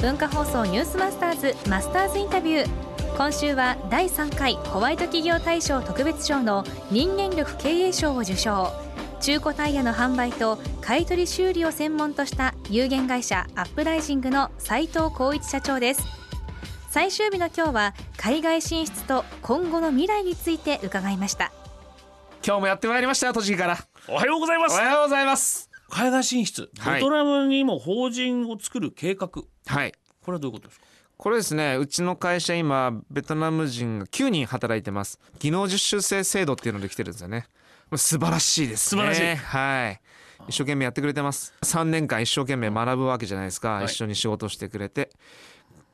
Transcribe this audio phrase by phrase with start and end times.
[0.00, 3.16] 文化放送ニュースマスターズマスターズインタビュー。
[3.16, 8.72] 今週は第3回ホワイト企業大賞特別賞の人間力経営賞を受賞。
[9.20, 16.02] 中古タイヤの販売と買取修理を専門とした有限会社アップライジングの斉藤浩一社長です。
[16.90, 21.52] 最終日の今日は海外進出と今後の未来について伺いました。
[22.46, 23.78] 今日もやってまいりました栃木から。
[24.08, 24.74] おはようございます。
[24.74, 25.70] おはようございます。
[25.88, 26.94] 海外進出、はい。
[26.96, 29.28] ベトナムにも法人を作る計画。
[29.28, 29.92] こはい。
[30.28, 30.86] れはどういうことですか？
[31.16, 35.18] これですねうちの会社今ベトナム人が9人働いてます。
[35.38, 37.46] 技能実習生制度っていうので来てるんですよね。
[37.96, 39.02] 素晴らしいですね。
[39.02, 39.44] 素晴らしい。
[39.44, 40.00] はい。
[40.48, 41.54] 一生懸命やってくれてます。
[41.62, 43.84] 3年間一生懸命学ぶわけじゃないですか、はい。
[43.86, 45.10] 一緒に仕事してくれて。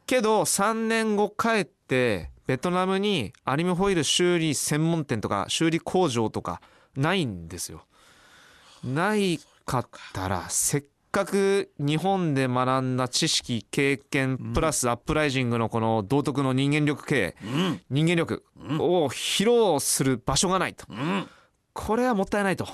[0.07, 6.61] けど3年後帰ってベトナムにアルミホイル修理専門店とか修理工場とか
[6.97, 7.85] ないんですよ。
[8.83, 18.43] ないかったらせっかかく日本で学んだ知識経験プラスアップライジングのこの道徳の人間力系うん人間力
[18.81, 20.87] を披露する場所がないと。
[20.89, 21.29] うん
[21.75, 22.67] これはもったいないと。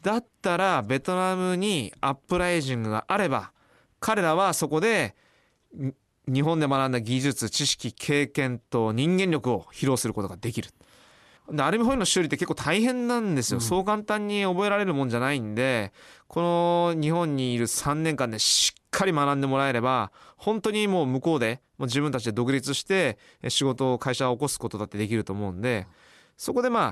[0.00, 3.52] だったらベトナムにアップライジングがあれば
[4.00, 5.14] 彼らはそこで
[6.28, 10.70] 日本で学んだ技術知識経験と人間力を披露することができる。
[11.50, 15.92] でアルミホイルの修理って結構大変なんですよ、そう簡単に覚えられるもんじゃないんで
[16.28, 25.86] この日本にいる3年間でしっかり学んでもらえれば本当にもう向こうでもう自分たちで独立してえ仕事を会社を起こすことだってできると思うんで
[26.36, 26.84] そこでまあ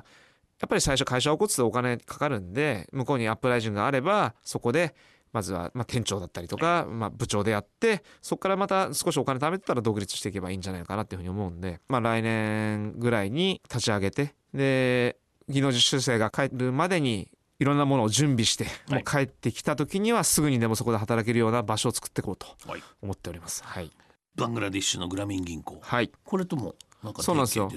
[0.60, 4.94] やっぱり最初会社を起こすとお金かかるんで向こうにアップライジングがあればそこで
[5.32, 15.16] まずはまあ店長だったりとか、まあ、部長でやってそこからまた少しお金貯めてたら独立していけばいいんじゃないかなっていうふうに思うんで、まあ、来年ぐらいに立ち上げてで
[15.48, 17.28] 技能実習生が帰るまでに
[17.58, 18.92] いろんなものを準備して、はい。
[18.94, 22.82] もう帰ってきた時にはすぐにでもそこで働けるような場所を作っていこうとはい。
[23.02, 23.62] 思っております。
[23.64, 23.90] はい、
[24.34, 25.78] バングラディッシュのグラミン銀行。
[25.82, 26.10] はい。
[26.24, 27.70] これともなんかそうなんですよ。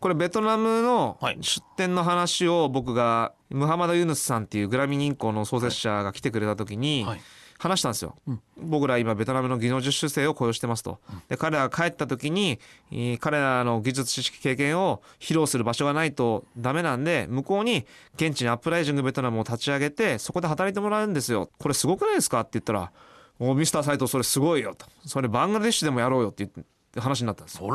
[0.00, 7.20] これベトナムのはい出店の話を僕がムハマド・ユヌスさんっていうグラミ銀行の創設者が来てくれた時にはい
[7.62, 8.40] 話したんですよ、うん。
[8.56, 10.98] 僕ら今ベトナムの技能実習生を雇用してますと。
[11.28, 12.58] で彼らが帰った時に
[12.90, 17.86] えー彼らの技術知識経験を披露する場所がないとダメなんで向こうに
[18.16, 21.50] 現地にアップライジングベトナムを立ち上げてそこで働いてもらうんですよ。
[21.58, 22.90] これすごくないですかって言ったら
[23.38, 27.72] 「おミスター斉藤それすごいよ」と「それバングラデシュでもやろうよ」って言って話になったんですよ。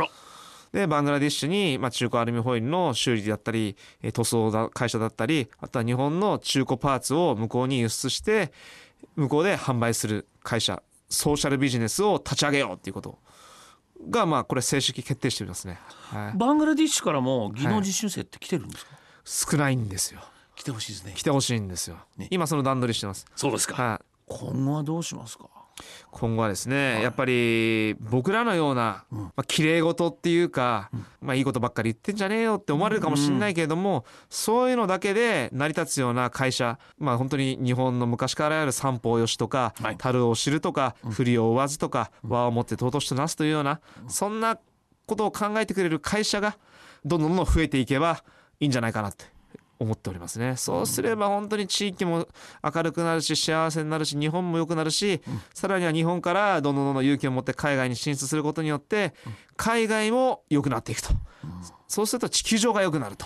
[0.71, 8.51] でバングラディッシュに、まあ、中古アルミホイルの修理だったりえー塗装だ会社だったりあとは日本の中古パーツを向こうに輸出して
[9.15, 13.19] 向こうで販売する会社ソーシャルビジネスを立ち上げようっていうこと。
[14.09, 15.79] がまあこれ正式決定していますね、
[16.11, 18.91] はい、バングラディッシュからも技能実習生って来てるんですか、
[19.51, 20.21] 少ないんですよ。
[20.55, 21.13] 来てほしいですね。
[21.15, 22.27] 来てほしいんですよ、ね。
[22.29, 25.49] 今その段取りしてます、そうですか、はい、今後はどうしますか？
[26.11, 30.89] 今後はですね、やっぱり僕らのような、まあ綺麗事っていうか、
[31.21, 39.97] まあいいことばっかり言ってんじゃねえよって思われるかもしれないけれども、そういうのだけで成り立つような会社まあ本当に日本の昔からある三方よしとかはい。
[39.97, 44.57] 樽を知るとか振りを追わずとか和をもって尊しとなすというようなそんな
[45.05, 46.57] ことを考えてくれる会社が
[47.05, 48.23] どんどんどんどん増えていけば
[48.59, 49.25] いいんじゃないかなって
[49.79, 50.55] 思っておりますね。
[50.55, 52.27] そうすれば本当に地域も
[52.63, 55.21] 明るくなるし幸せになるし日本も良くなるし、
[55.53, 59.13] さらには日本からどんどんどんどん勇気を持って海外に進出することによって
[59.55, 61.09] 海外も良くなっていくと、
[61.87, 63.25] そうすると地球上が良くなると、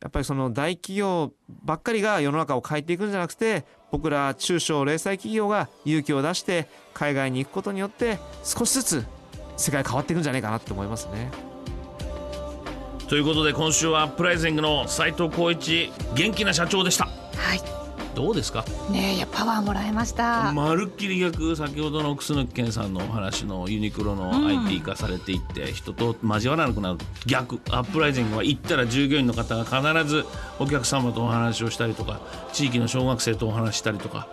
[0.00, 1.32] やっぱりその大企業
[1.64, 9.06] ばっかりが世の中を変えていくんじゃなくて僕ら中小零細企業が勇気を出して海外に行くことによって少しずつ
[9.56, 11.51] 世界変わっていくんじゃないかなって思いますね。
[13.12, 17.04] ということで今週はアップライジングの斉藤浩一元気な社長でした。
[17.04, 17.10] は
[17.54, 17.60] い。
[18.14, 18.64] どうですか？
[18.90, 20.50] ねえいやパワーもらいました。
[20.54, 21.54] まるっきり逆。
[21.54, 27.00] 先ほどの楠木健さんのお話のユニクロの IT 化されていって、人と交わらなくなる。
[27.26, 27.60] 逆。
[27.70, 30.24] アップライジングは行ったら従業員の方が必ず
[30.58, 32.22] お客様とお話をしたりとか
[32.54, 34.26] 地域の小学生とお話ししたりとか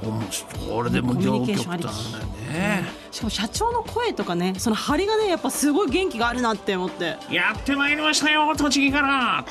[0.00, 2.84] これでもコミュニケーションあり両極端だよね。
[3.10, 7.16] しかも社長の声とかねその張りがねやっぱすごい元気があるなって思って。
[7.30, 9.44] やってまいりましたよ栃木から。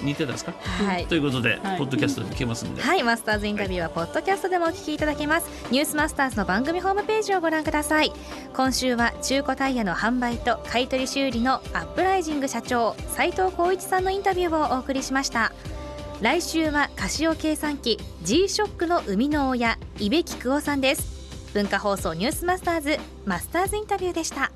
[0.00, 0.52] 似てたですか、
[0.86, 1.06] はい。
[1.06, 1.78] ということで、はい。
[1.78, 5.46] ポッドキャストで聞けますんで、はい、マスターズインタビューはポッドキャストでもお聞きいただけます。
[5.70, 8.12] ニュースマスターズの番組ホームページをご覧ください。
[8.54, 15.52] 今週は中古タイヤの販売と買取修理のアップライジング社長斉藤浩一さんのインタビューをお送りしました。
[16.20, 21.52] 来週はカシオ計算機 G-SHOCK の生みの親伊部喜久夫さんです。
[21.52, 24.50] 文化放送ニュースマスターズマスターズインタビューでした。